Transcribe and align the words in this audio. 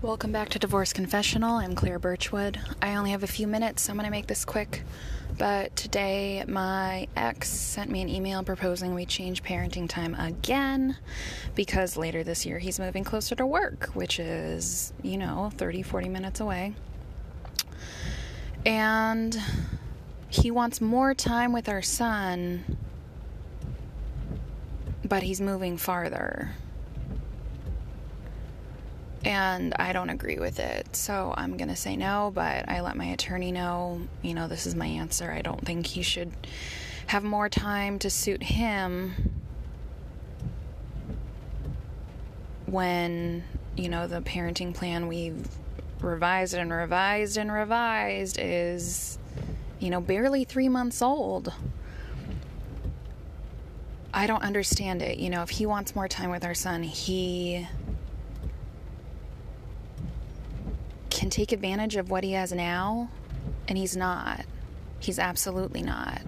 Welcome 0.00 0.30
back 0.30 0.50
to 0.50 0.60
Divorce 0.60 0.92
Confessional. 0.92 1.56
I'm 1.56 1.74
Claire 1.74 1.98
Birchwood. 1.98 2.60
I 2.80 2.94
only 2.94 3.10
have 3.10 3.24
a 3.24 3.26
few 3.26 3.48
minutes, 3.48 3.82
so 3.82 3.90
I'm 3.90 3.96
going 3.96 4.04
to 4.04 4.12
make 4.12 4.28
this 4.28 4.44
quick. 4.44 4.84
But 5.36 5.74
today, 5.74 6.44
my 6.46 7.08
ex 7.16 7.48
sent 7.48 7.90
me 7.90 8.00
an 8.00 8.08
email 8.08 8.44
proposing 8.44 8.94
we 8.94 9.06
change 9.06 9.42
parenting 9.42 9.88
time 9.88 10.14
again 10.14 10.96
because 11.56 11.96
later 11.96 12.22
this 12.22 12.46
year 12.46 12.60
he's 12.60 12.78
moving 12.78 13.02
closer 13.02 13.34
to 13.34 13.44
work, 13.44 13.86
which 13.94 14.20
is, 14.20 14.92
you 15.02 15.18
know, 15.18 15.50
30, 15.56 15.82
40 15.82 16.08
minutes 16.08 16.38
away. 16.38 16.74
And 18.64 19.36
he 20.28 20.52
wants 20.52 20.80
more 20.80 21.12
time 21.12 21.52
with 21.52 21.68
our 21.68 21.82
son, 21.82 22.76
but 25.04 25.24
he's 25.24 25.40
moving 25.40 25.76
farther 25.76 26.52
and 29.24 29.74
I 29.78 29.92
don't 29.92 30.10
agree 30.10 30.38
with 30.38 30.58
it. 30.58 30.94
So 30.94 31.34
I'm 31.36 31.56
going 31.56 31.68
to 31.68 31.76
say 31.76 31.96
no, 31.96 32.30
but 32.34 32.68
I 32.68 32.80
let 32.80 32.96
my 32.96 33.06
attorney 33.06 33.52
know, 33.52 34.00
you 34.22 34.34
know, 34.34 34.48
this 34.48 34.66
is 34.66 34.74
my 34.74 34.86
answer. 34.86 35.30
I 35.30 35.42
don't 35.42 35.64
think 35.64 35.86
he 35.86 36.02
should 36.02 36.32
have 37.08 37.24
more 37.24 37.48
time 37.48 37.98
to 38.00 38.10
suit 38.10 38.42
him 38.42 39.14
when, 42.66 43.42
you 43.76 43.88
know, 43.88 44.06
the 44.06 44.20
parenting 44.20 44.74
plan 44.74 45.08
we've 45.08 45.48
revised 46.00 46.54
and 46.54 46.72
revised 46.72 47.36
and 47.36 47.50
revised 47.50 48.38
is, 48.38 49.18
you 49.78 49.90
know, 49.90 50.00
barely 50.00 50.44
three 50.44 50.68
months 50.68 51.02
old. 51.02 51.52
I 54.12 54.26
don't 54.26 54.42
understand 54.42 55.02
it. 55.02 55.18
You 55.18 55.30
know, 55.30 55.42
if 55.42 55.50
he 55.50 55.66
wants 55.66 55.94
more 55.94 56.08
time 56.08 56.30
with 56.30 56.44
our 56.44 56.54
son, 56.54 56.82
he 56.82 57.66
can 61.18 61.30
take 61.30 61.50
advantage 61.50 61.96
of 61.96 62.10
what 62.10 62.22
he 62.22 62.32
has 62.32 62.52
now, 62.52 63.10
and 63.66 63.76
he's 63.76 63.96
not. 63.96 64.44
He's 65.00 65.18
absolutely 65.18 65.82
not. 65.82 66.22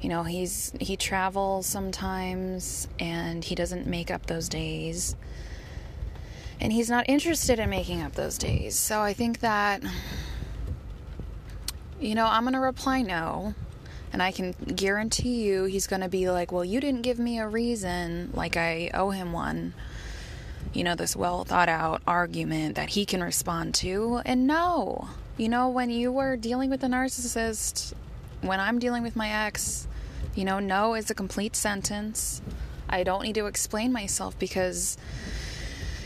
You 0.00 0.08
know, 0.08 0.24
he's 0.24 0.72
he 0.80 0.96
travels 0.96 1.66
sometimes 1.66 2.88
and 2.98 3.44
he 3.44 3.54
doesn't 3.54 3.86
make 3.86 4.10
up 4.10 4.26
those 4.26 4.48
days. 4.48 5.14
And 6.60 6.72
he's 6.72 6.90
not 6.90 7.08
interested 7.08 7.60
in 7.60 7.70
making 7.70 8.02
up 8.02 8.14
those 8.14 8.38
days. 8.38 8.76
So 8.76 9.00
I 9.00 9.12
think 9.12 9.38
that 9.40 9.82
you 12.00 12.16
know, 12.16 12.26
I'm 12.26 12.42
going 12.42 12.54
to 12.54 12.60
reply 12.60 13.02
no. 13.02 13.54
And 14.12 14.20
I 14.20 14.32
can 14.32 14.52
guarantee 14.52 15.44
you 15.44 15.64
he's 15.64 15.86
going 15.86 16.02
to 16.02 16.08
be 16.08 16.28
like, 16.28 16.50
"Well, 16.50 16.64
you 16.64 16.80
didn't 16.80 17.02
give 17.02 17.18
me 17.20 17.38
a 17.38 17.46
reason 17.46 18.30
like 18.34 18.56
I 18.56 18.90
owe 18.94 19.10
him 19.10 19.32
one." 19.32 19.74
You 20.72 20.84
know, 20.84 20.94
this 20.94 21.16
well 21.16 21.44
thought 21.44 21.68
out 21.68 22.02
argument 22.06 22.76
that 22.76 22.90
he 22.90 23.06
can 23.06 23.22
respond 23.22 23.74
to. 23.76 24.20
And 24.24 24.46
no, 24.46 25.08
you 25.36 25.48
know, 25.48 25.68
when 25.68 25.90
you 25.90 26.12
were 26.12 26.36
dealing 26.36 26.70
with 26.70 26.82
a 26.84 26.86
narcissist, 26.86 27.92
when 28.40 28.60
I'm 28.60 28.78
dealing 28.78 29.02
with 29.02 29.16
my 29.16 29.30
ex, 29.30 29.88
you 30.34 30.44
know, 30.44 30.58
no 30.58 30.94
is 30.94 31.10
a 31.10 31.14
complete 31.14 31.56
sentence. 31.56 32.42
I 32.88 33.02
don't 33.02 33.22
need 33.22 33.34
to 33.34 33.46
explain 33.46 33.92
myself 33.92 34.38
because 34.38 34.96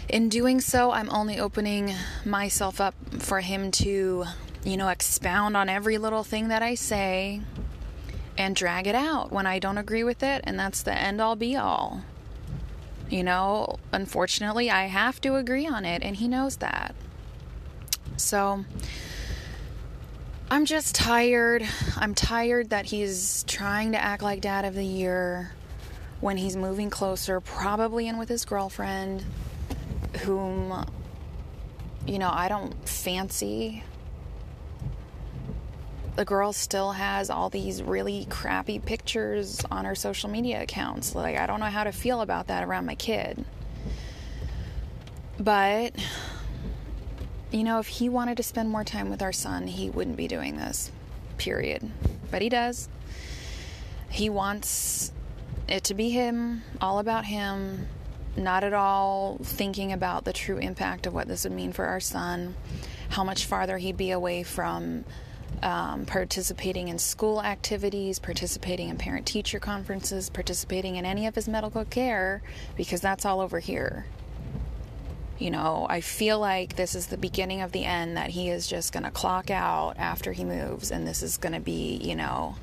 in 0.09 0.29
doing 0.29 0.61
so, 0.61 0.91
I'm 0.91 1.11
only 1.11 1.39
opening 1.39 1.95
myself 2.25 2.81
up 2.81 2.95
for 3.19 3.41
him 3.41 3.71
to, 3.73 4.25
you 4.65 4.77
know, 4.77 4.89
expound 4.89 5.57
on 5.57 5.69
every 5.69 5.99
little 5.99 6.25
thing 6.25 6.49
that 6.49 6.63
I 6.63 6.75
say 6.75 7.43
and 8.37 8.57
drag 8.57 8.87
it 8.87 8.95
out 8.95 9.31
when 9.31 9.47
I 9.47 9.59
don't 9.59 9.79
agree 9.79 10.03
with 10.03 10.23
it, 10.23 10.43
and 10.45 10.59
that's 10.59 10.83
the 10.83 10.95
end 10.95 11.21
all 11.21 11.37
be 11.37 11.57
all. 11.57 12.03
You 13.11 13.25
know, 13.25 13.77
unfortunately, 13.93 14.71
I 14.71 14.87
have 14.87 15.21
to 15.23 15.35
agree 15.35 15.67
on 15.67 15.85
it, 15.85 16.03
and 16.03 16.17
he 16.17 16.29
knows 16.29 16.57
that. 16.59 16.95
So, 18.17 18.65
I'm 20.49 20.65
just 20.65 20.95
tired. 20.95 21.67
I'm 21.97 22.15
tired 22.15 22.71
that 22.71 22.87
he's 22.87 23.43
trying 23.49 23.93
to 23.93 23.99
act 23.99 24.23
like 24.23 24.41
dad 24.41 24.65
of 24.65 24.75
the 24.77 24.85
year 24.85 25.53
when 26.21 26.37
he's 26.37 26.55
moving 26.55 26.89
closer, 26.89 27.41
probably 27.41 28.07
in 28.07 28.17
with 28.17 28.29
his 28.29 28.45
girlfriend, 28.45 29.25
whom, 30.21 30.87
you 32.07 32.19
know, 32.21 32.31
I 32.33 32.49
don't 32.49 32.89
fancy 32.89 33.83
the 36.17 36.25
girl 36.25 36.53
still 36.53 36.93
has 36.93 37.31
all 37.31 37.49
these 37.51 37.83
really 37.83 38.27
crappy 38.29 38.79
pictures 38.79 39.63
on 39.71 39.85
her 39.85 39.95
social 39.95 40.29
media 40.29 40.63
accounts. 40.63 41.15
Like, 41.15 41.37
I 41.37 41.47
don't 41.47 41.61
know 41.61 41.67
how 41.67 41.85
to 41.85 41.93
feel 41.93 42.21
about 42.21 42.49
that 42.49 42.65
around 42.65 42.87
my 42.87 42.95
kid. 42.95 43.45
But, 45.39 45.95
you 47.51 47.65
know, 47.65 47.79
if 47.79 47.87
he 47.87 48.09
wanted 48.09 48.37
to 48.37 48.43
spend 48.43 48.69
more 48.69 48.85
time 48.85 49.09
with 49.09 49.23
our 49.23 49.33
son, 49.33 49.67
he 49.67 49.89
wouldn't 49.89 50.17
be 50.17 50.29
doing 50.29 50.57
this, 50.57 50.93
period. 51.39 51.91
But 52.31 52.43
he 52.43 52.49
does. 52.49 52.89
He 54.11 54.29
wants 54.29 55.13
it 55.69 55.85
to 55.85 55.95
be 55.95 56.11
him, 56.11 56.63
all 56.81 56.99
about 56.99 57.25
him, 57.25 57.89
not 58.37 58.65
at 58.65 58.75
all 58.75 59.39
thinking 59.43 59.93
about 59.93 60.25
the 60.25 60.33
true 60.33 60.59
impact 60.59 61.07
of 61.07 61.15
what 61.15 61.29
this 61.29 61.45
would 61.45 61.53
mean 61.53 61.73
for 61.73 61.87
our 61.87 62.01
son, 62.01 62.55
how 63.11 63.25
much 63.25 63.47
farther 63.47 63.79
he'd 63.79 63.97
be 63.97 64.11
away 64.11 64.43
from 64.43 65.05
um, 65.63 66.07
participating 66.07 66.89
in 66.89 66.99
school 66.99 67.43
activities, 67.43 68.19
participating 68.19 68.89
in 68.89 68.97
parent 68.97 69.27
teacher 69.27 69.59
conferences, 69.59 70.31
participating 70.31 70.97
in 70.97 71.05
any 71.05 71.27
of 71.27 71.35
his 71.35 71.49
medical 71.49 71.85
care, 71.85 72.43
because 72.77 73.01
that's 73.01 73.25
all 73.25 73.41
over 73.41 73.59
here. 73.59 74.07
You 75.39 75.51
know, 75.51 75.87
I 75.89 76.03
feel 76.03 76.39
like 76.39 76.77
this 76.77 76.95
is 76.95 77.07
the 77.07 77.17
beginning 77.17 77.63
of 77.63 77.73
the 77.73 77.85
end 77.85 78.17
that 78.17 78.31
he 78.31 78.51
is 78.51 78.67
just 78.67 78.93
going 78.93 79.05
to 79.05 79.11
clock 79.11 79.51
out 79.51 79.95
after 79.97 80.33
he 80.33 80.45
moves, 80.45 80.91
and 80.91 81.07
this 81.07 81.23
is 81.23 81.39
going 81.39 81.55
to 81.55 81.61
be, 81.61 81.97
you 81.97 82.15
know, 82.15 82.57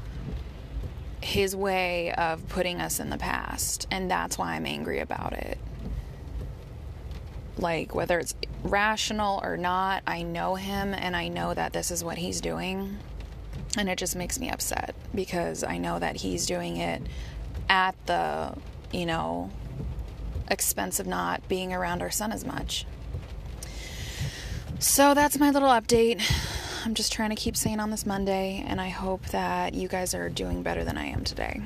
his 1.22 1.56
way 1.56 2.14
of 2.14 2.48
putting 2.50 2.80
us 2.80 3.00
in 3.00 3.10
the 3.10 3.18
past. 3.18 3.88
And 3.90 4.12
that's 4.12 4.38
why 4.38 4.54
I'm 4.54 4.68
angry 4.68 5.00
about 5.00 5.34
it. 5.34 5.58
Like, 7.58 7.96
whether 7.96 8.20
it's 8.20 8.36
rational 8.64 9.40
or 9.44 9.58
not, 9.58 10.04
I 10.06 10.22
know 10.22 10.56
him 10.56 10.94
and 10.94 11.16
I 11.16 11.28
know 11.28 11.54
that 11.54 11.74
this 11.74 11.92
is 11.92 12.04
what 12.04 12.18
he's 12.18 12.42
doing. 12.42 12.98
And 13.78 13.90
it 13.90 13.98
just 13.98 14.16
makes 14.16 14.40
me 14.40 14.50
upset 14.50 14.96
because 15.14 15.64
I 15.64 15.78
know 15.78 16.00
that 16.00 16.18
he's 16.18 16.46
doing 16.46 16.78
it 16.78 17.02
at 17.70 17.96
the, 18.06 18.56
you 18.92 19.06
know, 19.06 19.50
expense 20.50 21.00
of 21.00 21.08
not 21.08 21.48
being 21.48 21.74
around 21.74 22.02
our 22.02 22.12
son 22.12 22.32
as 22.32 22.46
much. 22.46 22.86
So 24.80 25.14
that's 25.14 25.40
my 25.40 25.50
little 25.50 25.70
update. 25.70 26.22
I'm 26.86 26.94
just 26.94 27.12
trying 27.12 27.32
to 27.32 27.36
keep 27.36 27.58
sane 27.58 27.80
on 27.80 27.90
this 27.90 28.06
Monday, 28.06 28.64
and 28.66 28.80
I 28.80 28.90
hope 28.90 29.26
that 29.28 29.74
you 29.74 29.88
guys 29.88 30.14
are 30.14 30.30
doing 30.30 30.64
better 30.64 30.84
than 30.84 30.98
I 30.98 31.08
am 31.08 31.24
today. 31.24 31.62